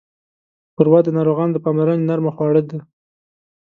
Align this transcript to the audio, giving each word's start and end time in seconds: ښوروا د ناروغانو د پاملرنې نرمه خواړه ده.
ښوروا 0.73 0.99
د 1.03 1.09
ناروغانو 1.17 1.53
د 1.55 1.57
پاملرنې 1.65 2.05
نرمه 2.09 2.31
خواړه 2.35 2.61
ده. 2.69 2.79